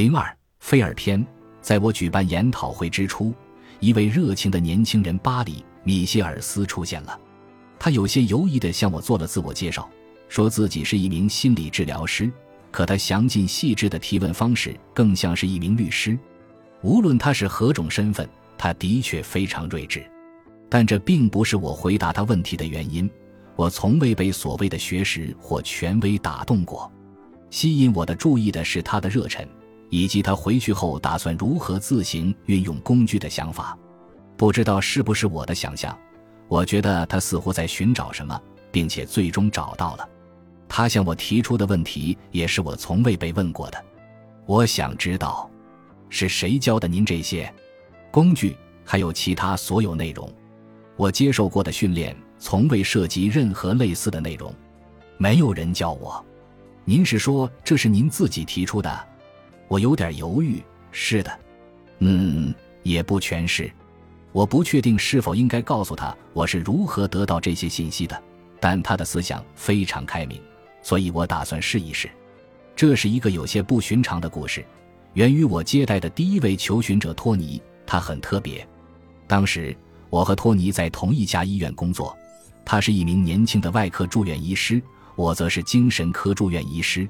[0.00, 1.22] 零二菲尔篇，
[1.60, 3.34] 在我举办研讨会之初，
[3.80, 7.20] 一位热情的年轻人巴里·米歇尔斯出现了。
[7.78, 9.86] 他有些犹疑地向我做了自我介绍，
[10.26, 12.32] 说自己是一名心理治疗师。
[12.70, 16.18] 可他详尽细致的提问方式更像是一名律师。
[16.80, 18.26] 无论他是何种身份，
[18.56, 20.02] 他的确非常睿智。
[20.70, 23.10] 但这并不是我回答他问题的原因。
[23.54, 26.90] 我从未被所谓的学识或权威打动过。
[27.50, 29.46] 吸引我的注意的是他的热忱。
[29.90, 33.76] 以及他回去后打算如何自行运用工具的想法，
[34.36, 35.96] 不知道是不是我的想象。
[36.48, 38.40] 我觉得他似乎在寻找什么，
[38.72, 40.08] 并且最终找到了。
[40.68, 43.84] 他向我提出的问题也是我从未被问过的。
[44.46, 45.50] 我想知道，
[46.08, 47.52] 是谁教的您这些
[48.10, 50.32] 工具，还有其他所有内容？
[50.96, 54.54] 我接受过的训练从未涉及任何类似的内容，
[55.18, 56.24] 没有人教我。
[56.84, 59.08] 您是说这是您自己提出的？
[59.70, 60.60] 我有点犹豫。
[60.90, 61.40] 是的，
[62.00, 62.52] 嗯，
[62.82, 63.70] 也不全是。
[64.32, 68.20] 我不确定是否应该告诉他我是如何得到这些信息的，
[68.58, 70.40] 但他的思想非常开明，
[70.82, 72.10] 所以我打算试一试。
[72.74, 74.64] 这是一个有些不寻常的故事，
[75.12, 77.62] 源于我接待的第一位求寻者托尼。
[77.86, 78.66] 他很特别。
[79.28, 79.76] 当时
[80.10, 82.16] 我和托尼在同一家医院工作，
[82.64, 84.82] 他是一名年轻的外科住院医师，
[85.14, 87.08] 我则是精神科住院医师。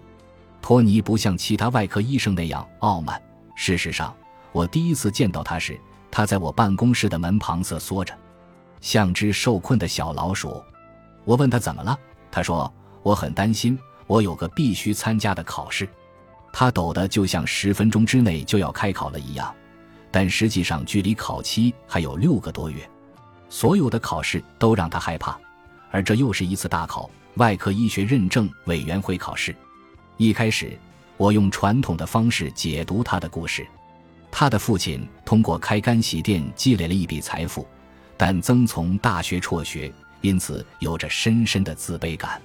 [0.62, 3.20] 托尼不像其他外科医生那样傲慢。
[3.54, 4.14] 事实上，
[4.52, 5.78] 我第一次见到他时，
[6.10, 8.16] 他在我办公室的门旁瑟缩着，
[8.80, 10.62] 像只受困的小老鼠。
[11.24, 11.98] 我问他怎么了，
[12.30, 15.88] 他说：“我很担心，我有个必须参加的考试。”
[16.52, 19.54] 他抖得就像十分钟之内就要开考了一样，
[20.10, 22.88] 但实际上距离考期还有六个多月。
[23.48, 25.38] 所有的考试都让他害怕，
[25.90, 29.54] 而这又是一次大考——外科医学认证委员会考试。
[30.20, 30.78] 一开始，
[31.16, 33.66] 我用传统的方式解读他的故事。
[34.30, 37.66] 他的父亲通过开干洗店积累了一笔财富，
[38.18, 39.90] 但曾从大学辍学，
[40.20, 42.38] 因此有着深深的自卑感。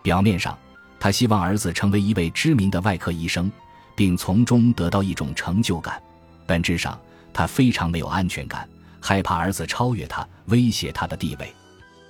[0.00, 0.56] 表面上，
[1.00, 3.50] 他希望儿子成为一位知名的外科医生，
[3.96, 6.00] 并从中得到一种成就感；
[6.46, 6.96] 本质上，
[7.32, 8.68] 他非常没有安全感，
[9.00, 11.52] 害怕儿子超越他，威胁他的地位。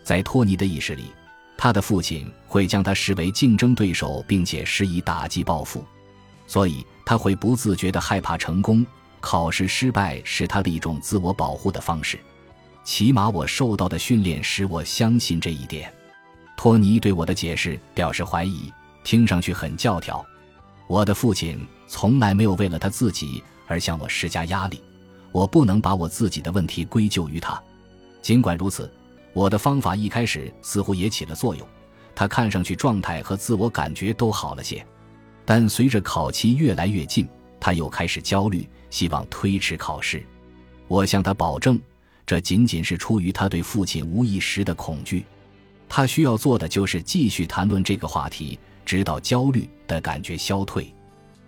[0.04, 1.04] 在托尼的意识里。
[1.60, 5.84] 他的父亲会将他视为竞争对手，并且施以打击报复，
[6.46, 8.86] 所以他会不自觉地害怕成功。
[9.20, 12.16] 考试失败是他的一种自我保护的方式，
[12.84, 15.92] 起码我受到的训练使我相信这一点。
[16.56, 20.24] 托尼对我的解释表示怀疑，听上去很教条。
[20.86, 21.58] 我的父亲
[21.88, 24.80] 从来没有为了他自己而向我施加压力，
[25.32, 27.60] 我不能把我自己的问题归咎于他。
[28.22, 28.88] 尽管如此。
[29.38, 31.64] 我的方法一开始似乎也起了作用，
[32.12, 34.84] 他看上去状态和自我感觉都好了些，
[35.44, 37.24] 但随着考期越来越近，
[37.60, 40.26] 他又开始焦虑，希望推迟考试。
[40.88, 41.80] 我向他保证，
[42.26, 45.24] 这仅仅是出于他对父亲无意识的恐惧。
[45.88, 50.92] 他需要做的就是继续谈论这个话题，直到焦虑的感觉消退。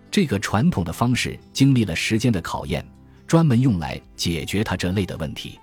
[0.09, 2.87] 这个传统的方式经历了时间的考验，
[3.27, 5.59] 专门用来解决他这类的问题。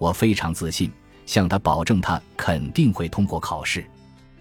[0.00, 0.90] 我非常自信。
[1.30, 3.86] 向他保证，他肯定会通过考试，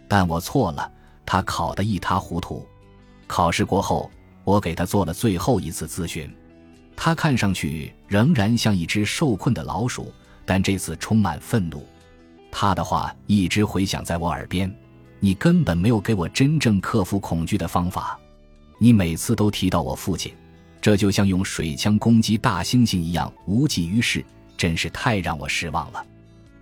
[0.08, 0.92] 但我错了，
[1.24, 2.66] 他考得一塌糊涂。
[3.28, 4.10] 考试过后，
[4.44, 6.28] 我给他做了最后一次咨询，
[6.96, 10.12] 他看上去仍然像一只受困的老鼠，
[10.48, 11.86] 但这次充满愤怒。
[12.52, 14.76] 他的话一直回响在我耳边
[15.22, 18.20] ：“你根本没有给我真正克服恐惧的方法，
[18.80, 20.34] 你每次都提到我父亲，
[20.82, 24.26] 这就像用水枪攻击大猩猩一样无济于事，
[24.58, 26.04] 真是太让我失望了。”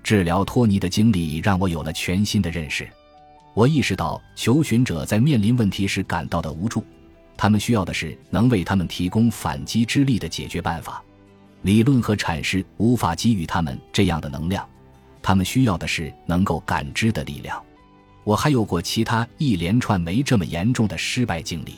[0.08, 2.88] 治疗托尼的经历让我有了全新的认识。
[3.54, 6.82] 我意识到，求寻者在面临问题时感到的无助，
[7.36, 11.04] 他们需要的是能为他们提供反击之力的解决办法。
[11.64, 14.66] 理论和阐释无法给予他们这样的能量，
[15.22, 17.62] 他们需要的是能够感知的力量。
[18.24, 21.74] 我还有过其他一连串没这么严重的失败经历，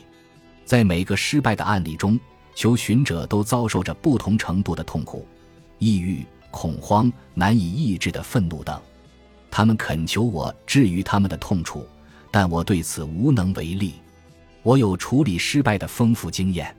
[0.65, 2.19] 在每个失败的案例中，
[2.53, 5.27] 求寻者都遭受着不同程度的痛苦、
[5.79, 6.23] 抑郁。
[6.51, 8.79] 恐慌、难以抑制的愤怒等，
[9.51, 11.85] 他们恳求我治愈他们的痛楚，
[12.31, 13.93] 但我对此无能为力。
[14.63, 16.75] 我有处理失败的丰富经验，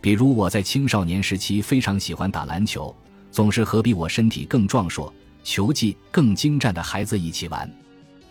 [0.00, 2.94] 比如我在青少年时期非常喜欢打篮球，
[3.30, 5.12] 总是和比我身体更壮硕、
[5.42, 7.70] 球技更精湛的孩子一起玩。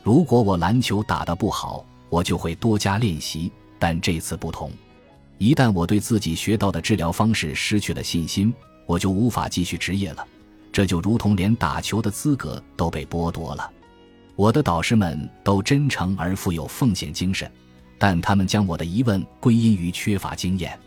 [0.03, 3.51] 如果我篮球打得不好，我就会多加练习。
[3.79, 4.71] 但这次不同，
[5.37, 8.53] 一旦我对自己学到的治疗方式失去了信心，
[8.85, 10.25] 我就无法继续职业了。
[10.73, 13.71] 这就如同连打球的资格都被剥夺了。
[14.35, 17.49] 我的导师们都真诚而富有奉献精神，
[17.99, 20.77] 但他们将我的疑问归因于缺乏经验。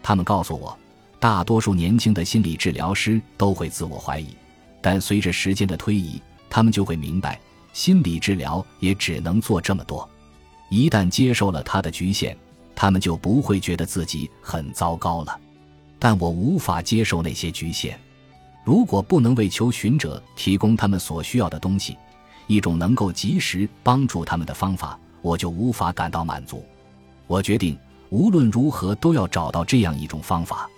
[0.00, 0.78] 他们告诉我，
[1.18, 4.28] 大多数年轻的心理治疗师都会自我怀疑，
[4.80, 7.40] 但随着时间的推移，他们就会明白，
[7.72, 10.08] 心理治疗也只能做这么多。
[10.70, 12.36] 一旦接受了他的局限，
[12.76, 15.40] 他们就不会觉得自己很糟糕了。
[15.98, 17.98] 但我无法接受那些局限。
[18.64, 21.96] 如果不能为求寻者提供他们所需要的东西，
[22.46, 26.64] 一种能够及时帮助他们的方法，我就无法感到满足。
[27.26, 27.78] 我决定
[28.08, 30.68] 无论如何都要找到这样一种方法。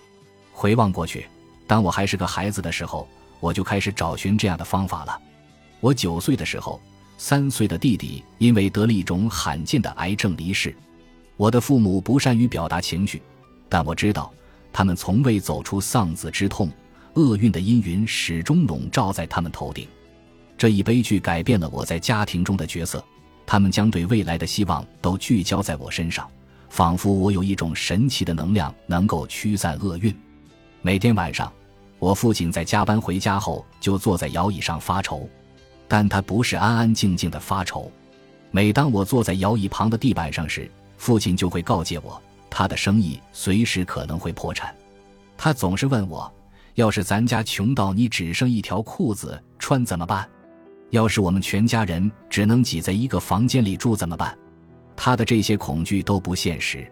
[0.53, 1.27] 回望过去，
[1.67, 3.07] 当我还是个孩子的时候，
[3.39, 5.21] 我就开始找寻这样的方法了。
[5.79, 6.81] 我九岁的时候，
[7.19, 10.75] 三岁的弟弟因为得了一种罕见的癌症离世。
[11.37, 13.23] 我的父母不善于表达情绪，
[13.69, 14.33] 但我知道。
[14.73, 16.71] 他们从未走出丧子之痛，
[17.17, 19.89] 厄运的阴云始终笼罩在他们头顶。
[20.57, 23.03] 这一悲剧改变了我在家庭中的角色，
[23.47, 26.29] 他们将对未来的希望都聚焦在我身上，
[26.69, 30.15] 仿佛我有一种神奇的能量能够驱散厄运。
[30.83, 31.51] 每天晚上，
[31.99, 35.29] 我父亲在加班回家后就坐在摇椅上发愁，
[35.89, 37.91] 但他不是安安静静的发愁。
[38.51, 42.21] 每当我坐在摇椅旁的地板上时，父亲就会告诫我。
[42.49, 44.75] 他的生意随时可能会破产，
[45.37, 46.33] 他总是问我
[46.77, 50.29] ：“要是咱家穷到你只剩一条裤子穿怎么办？
[50.91, 54.37] 要是我们全家人只能挤在一个房间里住怎么办？”
[54.95, 56.87] 他的这些恐惧都不现实，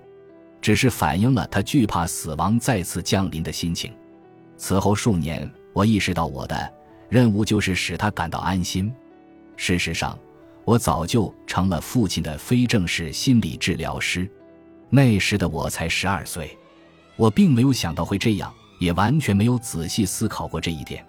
[0.60, 3.92] 只是反映了他惧怕死亡再次降临的心情。
[4.56, 6.72] 此后数年，我意识到我的
[7.10, 8.92] 任务就是使他感到安心。
[9.56, 10.18] 事实上，
[10.64, 14.28] 我早就成了父亲的非正式心理治疗师。
[14.88, 16.56] 那时的我才十二岁，
[17.16, 21.04] 我并没有想到会这样，也完全没有仔细思考过这一点，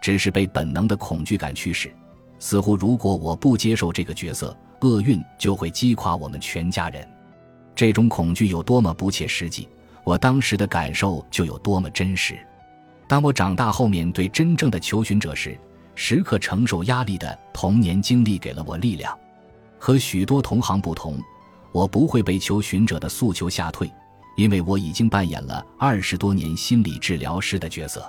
[0.00, 1.92] 只是被本能的恐惧感驱使。
[2.38, 7.06] 似乎如果我不接受这个角色，厄运就会击垮我们全家人。
[7.74, 9.68] 这种恐惧有多么不切实际，
[10.04, 12.38] 我当时的感受就有多么真实。
[13.06, 15.58] 当我长大后面对真正的求寻者时，
[15.94, 19.16] 时刻承受压力的童年经历给了我力量。
[19.78, 21.18] 和许多同行不同。
[21.72, 23.88] 我不会被求寻者的诉求吓退，
[24.36, 28.08] 因为我已经扮演了二十多年心理治疗师的角色。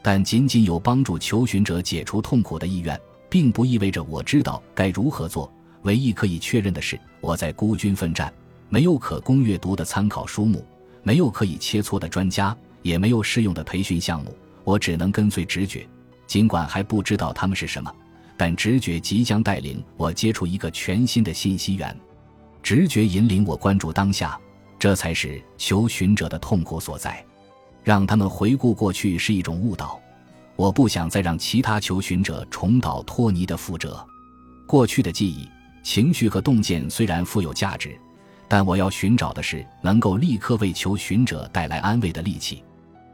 [0.00, 5.52] 但仅仅有帮助求寻者解除痛苦的意愿，并不意味着我知道该如何做。
[5.82, 8.32] 唯一可以确认的是，我在孤军奋战，
[8.68, 10.64] 没有可供阅读的参考书目，
[11.02, 14.34] 没有可以切磋的专家，也没有适用的培训项目。
[14.64, 15.86] 我只能跟随直觉，
[16.26, 17.92] 尽管还不知道他们是什么，
[18.36, 21.94] 但直觉即将带领我接触一个全新的信息源。
[22.62, 24.38] 直觉引领我关注当下，
[24.78, 27.24] 这才是求寻者的痛苦所在。
[27.82, 29.98] 让他们回顾过去是一种误导。
[30.56, 34.04] 我不想再让其他求寻者重蹈托尼的覆辙。
[34.66, 35.48] 过去的记忆、
[35.82, 37.98] 情绪和洞见虽然富有价值，
[38.46, 42.62] 但我要寻找的是能够立刻为求寻者带来安慰的利器。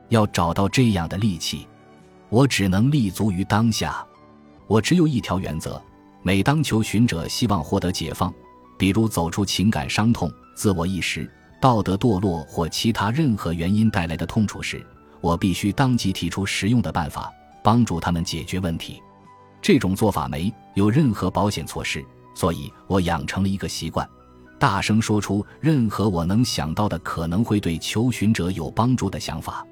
[0.08, 1.68] 要找到这样的利器，
[2.30, 4.04] 我只能立足于当下。
[4.66, 5.80] 我只有一条原则：
[6.22, 8.32] 每当求寻者希望获得解放。
[8.76, 14.84] 比如走出情感伤痛、自我意识、道德堕落或其他任何原因带来的痛楚时，
[15.20, 19.02] 我必须当即提出实用的办法，帮助他们解决问题。
[19.62, 22.04] 这种做法没有任何保险措施，
[22.34, 24.06] 所以我养成了一个习惯：
[24.58, 29.66] 大声说出任何我能想到的可能会对求寻者有帮助的想法。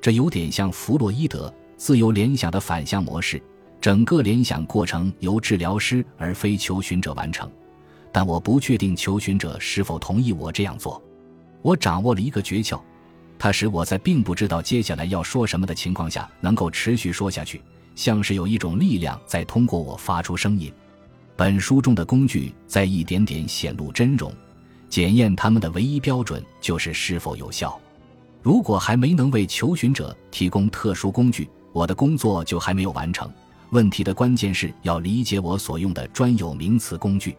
[0.00, 3.40] 这有点像弗洛伊德自由联想的反向模式，
[3.80, 7.48] 整个联想过程由治疗师而非求寻者完成。
[8.10, 11.00] 但我不确定求寻者是否同意我这样做。
[11.62, 12.80] 我掌握了一个诀窍，
[13.38, 17.60] 它使我在并不知道接下来要说什么的情况下能够持续说下去，
[17.94, 20.72] 像是有一种力量在通过我发出声音。
[21.36, 24.32] 本书中的工具在一点点显露真容，
[24.88, 27.78] 检验它们的唯一标准就是是否有效。
[28.42, 33.30] 如果还没能为求寻者提供特殊工具，我的工作就还没有完成。
[33.70, 37.36] 问题的关键是要理解我所用的专有名词工具。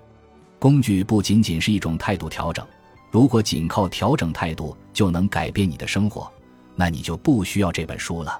[0.60, 2.66] 工具不仅仅是一种态度调整，
[3.12, 6.32] 如果仅靠调整态度就能改变你的生活，
[6.76, 8.40] 那你就不需要这本书了。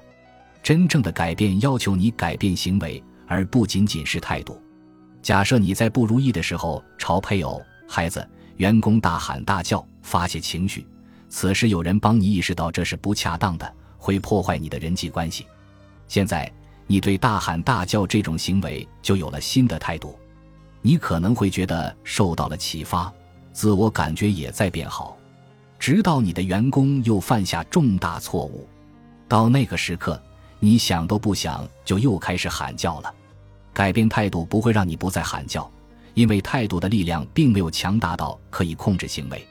[0.62, 4.60] 真正的改变要求你改变行为，而不仅仅是态度。
[5.22, 10.86] 假设你在不如意的时候朝配偶、孩子、员工大喊大叫，发泄情绪，
[11.28, 15.46] 此时有人帮你意识到这是不恰当的，会破坏你的人际关系。
[16.08, 16.50] 现在
[16.86, 20.18] 你对大喊大叫这种行为就有了新的态度。
[20.82, 23.12] 你可能会觉得受到了启发，
[23.60, 25.18] 自我感觉也在变好，
[25.78, 28.66] 直到你的员工又犯下重大错误，
[29.28, 30.18] 到那个时刻，
[30.60, 33.14] 你想都不想就又开始喊叫了。
[33.74, 35.70] 改变态度不会让你不再喊叫，
[36.14, 39.46] 因为态度的力量并没有强大到可以控制行为。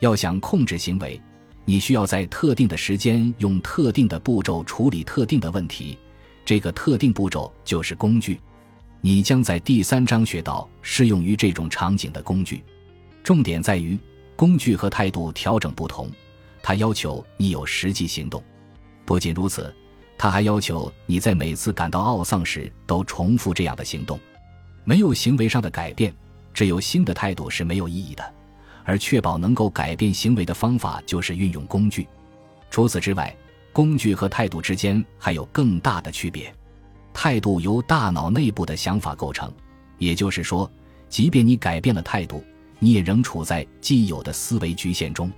[0.00, 1.20] 要想控制行为，
[1.66, 5.98] 你需要在特定的时间用特定的步骤处理特定的问题，
[6.42, 8.40] 这个特定步骤就是工具。
[9.02, 12.64] 你将在第三章学到适用于这种场景的工具。
[13.22, 13.98] 重点在于
[14.36, 16.10] 工具和态度调整不同，
[16.62, 18.42] 它要求你有实际行动。
[19.04, 19.74] 不仅如此，
[20.18, 24.18] 它还要求你在每次感到懊丧时都重复这样的行动。
[24.84, 26.12] 没有行为上的改变，
[26.52, 28.34] 只有新的态度是没有意义的。
[28.84, 32.08] 而确保能够改变行为的方法就是运用工具。
[32.68, 33.32] 除此之外，
[33.72, 36.52] 工具和态度之间还有更大的区别。
[37.14, 39.52] 态度由大脑内部的想法构成，
[39.98, 40.68] 也就是说，
[41.08, 42.42] 即便你改变了态度，
[42.82, 45.30] 你也仍处在既有的思维局限中。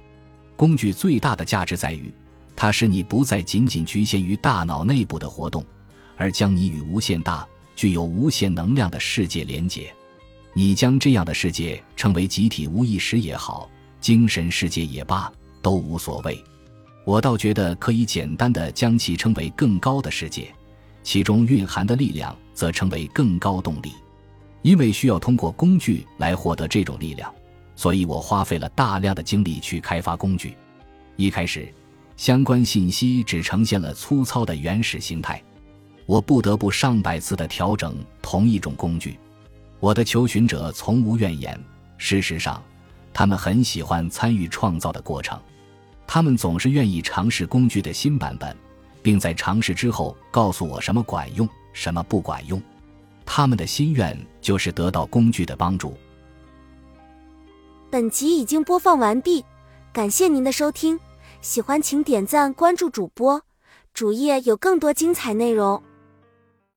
[0.57, 2.11] 工具最大的价值在于，
[2.57, 5.63] 它使你不再仅仅局限于大脑内部的活动，
[6.17, 7.47] 而将你与无限大、
[7.77, 9.95] 具有无限能量的世界连结。
[10.55, 13.69] 你将这样的世界称为集体无意识也好，
[14.01, 16.43] 精神世界也罢，都无所谓。
[17.05, 20.51] 我倒觉得可以简单的将其称为更高的世界，
[21.03, 23.93] 其中蕴含的力量则称为更高动力。
[24.65, 27.31] 因为需要通过工具来获得这种力量，
[27.77, 30.57] 所以我花费了大量的精力去开发工具。
[31.17, 31.69] 一开始，
[32.17, 35.43] 相关信息只呈现了粗糙的原始形态，
[36.07, 39.19] 我不得不上百次的调整同一种工具。
[39.81, 41.61] 我的求寻者从无怨言。
[41.99, 42.63] 事实上，
[43.13, 45.39] 他们很喜欢参与创造的过程。
[46.07, 48.57] 他们总是愿意尝试工具的新版本，
[49.03, 52.59] 并在尝试之后告诉我什么管用，什么不管用。
[53.27, 55.95] 他们的心愿就是得到工具的帮助。
[57.91, 59.45] 本集已经播放完毕，
[59.93, 60.99] 感谢您的收听。
[61.41, 63.43] 喜欢请点赞关注主播，
[63.93, 65.83] 主页有更多精彩内容。